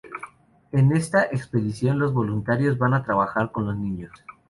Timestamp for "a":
2.95-3.03